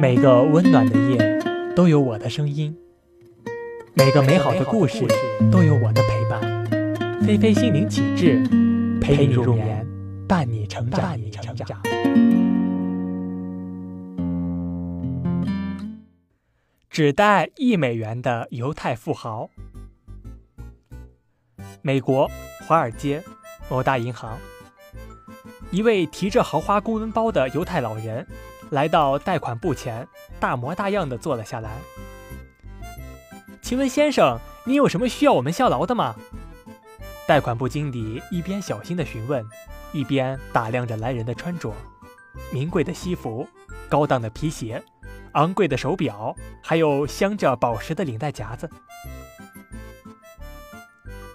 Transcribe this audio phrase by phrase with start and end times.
[0.00, 1.38] 每个温暖的夜
[1.76, 2.74] 都有我的声音，
[3.92, 5.06] 每个美好的故事
[5.52, 6.40] 都有我的陪伴。
[7.20, 8.42] 菲菲心灵启智，
[8.98, 9.86] 陪你入眠，
[10.26, 11.02] 伴你成长。
[11.02, 11.78] 伴你成长。
[16.88, 19.50] 只带一美元的犹太富豪。
[21.82, 22.26] 美国
[22.66, 23.22] 华尔街
[23.68, 24.38] 某大银行，
[25.70, 28.26] 一位提着豪华公文包的犹太老人。
[28.70, 30.06] 来到贷款部前，
[30.38, 31.70] 大模大样的坐了下来。
[33.60, 36.14] 请问先生，您有什么需要我们效劳的吗？
[37.26, 39.44] 贷款部经理一边小心的询问，
[39.92, 41.72] 一边打量着来人的穿着：
[42.52, 43.46] 名贵的西服、
[43.88, 44.82] 高档的皮鞋、
[45.32, 48.68] 昂贵的手表，还有镶着宝石的领带夹子。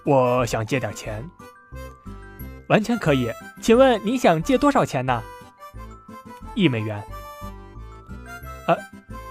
[0.04, 1.28] 我想借点钱，
[2.68, 3.30] 完全可以。
[3.62, 5.22] 请问你想借多少钱呢？
[6.54, 7.02] 一美元。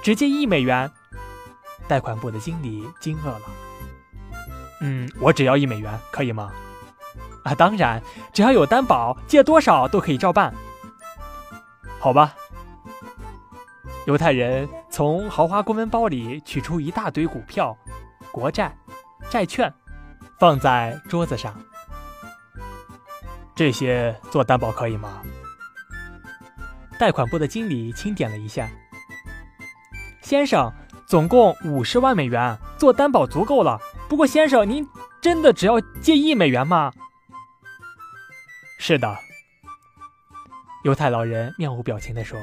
[0.06, 0.92] 直接一美元，
[1.88, 3.42] 贷款部的经理惊愕了。
[4.82, 6.52] 嗯，我只要一美元，可以吗？
[7.44, 8.00] 啊，当然，
[8.32, 10.54] 只要有担保，借多少都可以照办。
[12.00, 12.36] 好吧。
[14.06, 17.76] 犹太人从豪华公文包里取出一大堆股票、
[18.32, 18.78] 国债、
[19.32, 19.74] 债券，
[20.38, 21.60] 放在桌子上。
[23.56, 25.24] 这些做担保可以吗？
[27.00, 28.70] 贷款部的经理轻点了一下。
[30.26, 30.74] 先生，
[31.06, 33.80] 总共五十万美元做担保足够了。
[34.10, 34.90] 不过，先生，您
[35.22, 36.92] 真的只要借一美元吗？
[38.80, 39.16] 是的。
[40.84, 42.40] 犹太老人面无表情地说：“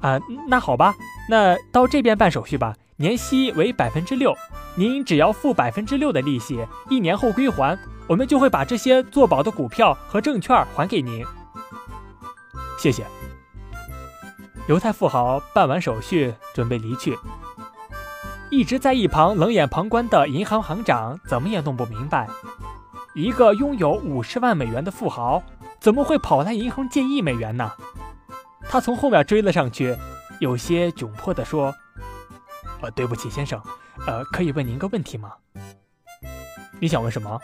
[0.00, 0.94] 啊，那好吧，
[1.28, 2.74] 那到这边办手续吧。
[2.96, 4.34] 年息为百分之六，
[4.76, 11.22] 您只要付百分之六的利息，一年后归还，我们就会把这些做保的股票和证券还给您。
[12.78, 13.04] 谢谢。”
[14.68, 17.18] 犹太富豪办完手续，准备离去。
[18.50, 22.28] 一直在一旁冷眼旁观的银行行长怎么也弄不明白，
[23.14, 25.42] 一个拥有五十万美元的富豪
[25.80, 27.72] 怎么会跑来银行借一美元呢？
[28.68, 29.96] 他从后面追了上去，
[30.38, 31.74] 有些窘迫地说
[32.82, 33.58] ：“呃，对不起，先生，
[34.06, 35.32] 呃，可以问您个问题吗？
[36.78, 37.40] 你想问什么？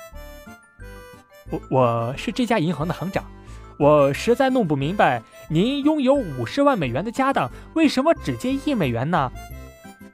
[1.51, 3.25] 我我是这家银行的行长。”
[3.77, 9.31] 我实在弄不明白，您拥有五十万美元的家当，为什么只借一美元呢？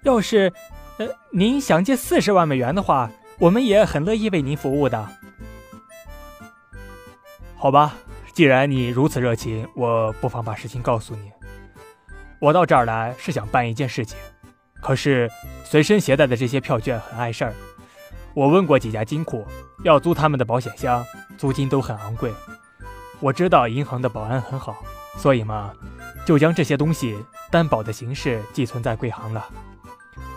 [0.02, 0.52] 要是，
[0.98, 5.08] 呃，您想借四十万美元的话，我们也很乐意为您服务的。
[7.56, 7.94] 好吧，
[8.32, 11.30] 既然你如此热情，我不妨把事情告诉你。
[12.38, 14.19] 我到这儿来是想办一件事情，
[14.80, 15.30] 可是
[15.62, 17.54] 随身携带的这些票券很碍事儿。
[18.32, 19.46] 我问过几家金库，
[19.84, 21.04] 要租他们的保险箱，
[21.36, 22.32] 租金都很昂贵。
[23.20, 24.82] 我知道银行的保安很好，
[25.16, 25.72] 所以嘛，
[26.25, 27.19] 就将这些东西
[27.50, 29.47] 担保的形式寄存在贵行了。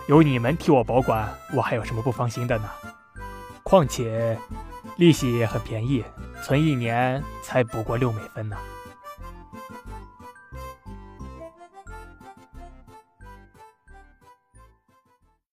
[0.06, 2.68] 有你们替我保管，我还有什么不放心的呢？
[3.62, 4.38] 况且，
[4.98, 6.04] 利息也很便宜，
[6.42, 8.56] 存一年才不过六美分呢。